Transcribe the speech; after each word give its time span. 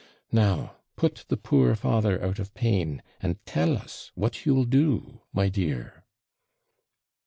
Now 0.31 0.77
put 0.95 1.25
the 1.27 1.37
poor 1.37 1.75
father 1.75 2.19
out 2.25 2.39
of 2.39 2.55
pain, 2.55 3.03
and 3.21 3.37
tell 3.45 3.77
us 3.77 4.11
what 4.15 4.47
you'll 4.47 4.65
do, 4.65 5.21
my 5.31 5.47
dear.' 5.47 6.03